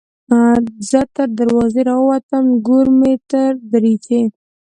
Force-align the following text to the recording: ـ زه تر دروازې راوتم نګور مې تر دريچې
ـ 0.45 0.89
زه 0.89 1.01
تر 1.15 1.27
دروازې 1.39 1.81
راوتم 1.89 2.43
نګور 2.53 2.87
مې 2.99 3.13
تر 3.31 3.51
دريچې 3.71 4.21